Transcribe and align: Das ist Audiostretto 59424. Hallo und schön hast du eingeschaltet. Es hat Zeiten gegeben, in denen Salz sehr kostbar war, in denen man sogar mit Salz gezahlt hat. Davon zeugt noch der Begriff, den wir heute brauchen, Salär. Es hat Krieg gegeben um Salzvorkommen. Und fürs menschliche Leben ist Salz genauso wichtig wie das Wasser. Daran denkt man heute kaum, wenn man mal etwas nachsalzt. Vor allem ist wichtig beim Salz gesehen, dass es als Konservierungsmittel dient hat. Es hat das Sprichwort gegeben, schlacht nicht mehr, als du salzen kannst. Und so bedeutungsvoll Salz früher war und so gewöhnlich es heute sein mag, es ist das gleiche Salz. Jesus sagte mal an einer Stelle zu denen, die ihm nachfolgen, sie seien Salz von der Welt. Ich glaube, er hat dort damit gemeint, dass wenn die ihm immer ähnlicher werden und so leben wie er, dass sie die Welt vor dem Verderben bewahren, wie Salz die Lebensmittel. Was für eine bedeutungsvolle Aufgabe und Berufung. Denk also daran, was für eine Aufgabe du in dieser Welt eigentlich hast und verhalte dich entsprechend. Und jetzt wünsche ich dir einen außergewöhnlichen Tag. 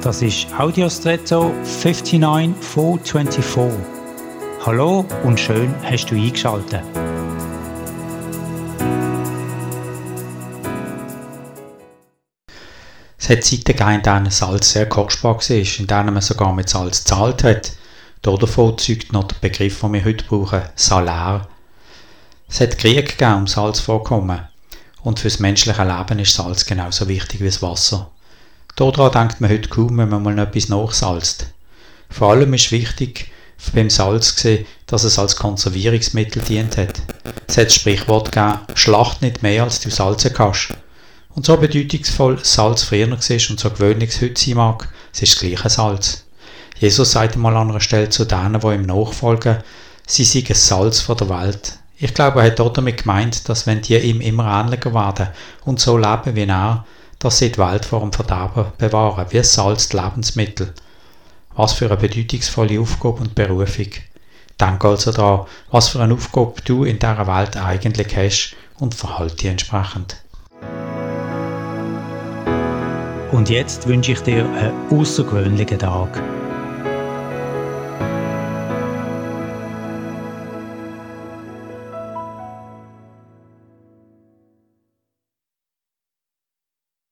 Das 0.00 0.22
ist 0.22 0.46
Audiostretto 0.56 1.52
59424. 1.64 3.80
Hallo 4.64 5.04
und 5.24 5.40
schön 5.40 5.74
hast 5.82 6.06
du 6.06 6.14
eingeschaltet. 6.14 6.84
Es 13.18 13.28
hat 13.28 13.42
Zeiten 13.42 13.64
gegeben, 13.64 13.90
in 13.90 14.02
denen 14.02 14.30
Salz 14.30 14.70
sehr 14.70 14.88
kostbar 14.88 15.34
war, 15.34 15.50
in 15.50 15.86
denen 15.88 16.14
man 16.14 16.22
sogar 16.22 16.52
mit 16.52 16.68
Salz 16.68 17.02
gezahlt 17.02 17.42
hat. 17.42 17.72
Davon 18.22 18.78
zeugt 18.78 19.12
noch 19.12 19.24
der 19.24 19.34
Begriff, 19.40 19.80
den 19.80 19.94
wir 19.94 20.04
heute 20.04 20.24
brauchen, 20.24 20.62
Salär. 20.76 21.48
Es 22.48 22.60
hat 22.60 22.78
Krieg 22.78 23.18
gegeben 23.18 23.34
um 23.34 23.48
Salzvorkommen. 23.48 24.46
Und 25.02 25.18
fürs 25.18 25.40
menschliche 25.40 25.82
Leben 25.82 26.20
ist 26.20 26.34
Salz 26.34 26.66
genauso 26.66 27.08
wichtig 27.08 27.40
wie 27.40 27.46
das 27.46 27.62
Wasser. 27.62 28.12
Daran 28.78 29.10
denkt 29.10 29.40
man 29.40 29.50
heute 29.50 29.68
kaum, 29.68 29.98
wenn 29.98 30.08
man 30.08 30.22
mal 30.22 30.38
etwas 30.38 30.68
nachsalzt. 30.68 31.46
Vor 32.10 32.30
allem 32.30 32.54
ist 32.54 32.70
wichtig 32.70 33.28
beim 33.74 33.90
Salz 33.90 34.36
gesehen, 34.36 34.66
dass 34.86 35.02
es 35.02 35.18
als 35.18 35.34
Konservierungsmittel 35.34 36.40
dient 36.42 36.76
hat. 36.76 37.02
Es 37.48 37.56
hat 37.56 37.66
das 37.66 37.74
Sprichwort 37.74 38.30
gegeben, 38.30 38.60
schlacht 38.74 39.20
nicht 39.20 39.42
mehr, 39.42 39.64
als 39.64 39.80
du 39.80 39.90
salzen 39.90 40.32
kannst. 40.32 40.74
Und 41.34 41.44
so 41.44 41.56
bedeutungsvoll 41.56 42.38
Salz 42.44 42.84
früher 42.84 43.10
war 43.10 43.16
und 43.16 43.58
so 43.58 43.70
gewöhnlich 43.70 44.10
es 44.10 44.22
heute 44.22 44.40
sein 44.40 44.54
mag, 44.54 44.88
es 45.12 45.22
ist 45.22 45.34
das 45.34 45.40
gleiche 45.40 45.70
Salz. 45.70 46.24
Jesus 46.78 47.10
sagte 47.10 47.40
mal 47.40 47.56
an 47.56 47.70
einer 47.70 47.80
Stelle 47.80 48.10
zu 48.10 48.26
denen, 48.26 48.60
die 48.60 48.74
ihm 48.74 48.82
nachfolgen, 48.82 49.56
sie 50.06 50.22
seien 50.22 50.54
Salz 50.54 51.00
von 51.00 51.16
der 51.16 51.28
Welt. 51.30 51.80
Ich 51.96 52.14
glaube, 52.14 52.42
er 52.42 52.46
hat 52.46 52.60
dort 52.60 52.78
damit 52.78 52.98
gemeint, 53.02 53.48
dass 53.48 53.66
wenn 53.66 53.82
die 53.82 53.96
ihm 53.96 54.20
immer 54.20 54.46
ähnlicher 54.60 54.94
werden 54.94 55.30
und 55.64 55.80
so 55.80 55.98
leben 55.98 56.36
wie 56.36 56.44
er, 56.46 56.84
dass 57.18 57.38
sie 57.38 57.50
die 57.50 57.58
Welt 57.58 57.84
vor 57.84 58.00
dem 58.00 58.12
Verderben 58.12 58.66
bewahren, 58.78 59.26
wie 59.30 59.42
Salz 59.42 59.88
die 59.88 59.96
Lebensmittel. 59.96 60.72
Was 61.54 61.72
für 61.72 61.86
eine 61.86 61.96
bedeutungsvolle 61.96 62.80
Aufgabe 62.80 63.20
und 63.20 63.34
Berufung. 63.34 63.88
Denk 64.60 64.84
also 64.84 65.12
daran, 65.12 65.46
was 65.70 65.88
für 65.88 66.00
eine 66.00 66.14
Aufgabe 66.14 66.54
du 66.64 66.84
in 66.84 66.98
dieser 66.98 67.26
Welt 67.26 67.56
eigentlich 67.56 68.16
hast 68.16 68.56
und 68.78 68.94
verhalte 68.94 69.36
dich 69.36 69.46
entsprechend. 69.46 70.22
Und 73.32 73.50
jetzt 73.50 73.86
wünsche 73.86 74.12
ich 74.12 74.20
dir 74.20 74.44
einen 74.44 74.72
außergewöhnlichen 74.90 75.78
Tag. 75.78 76.22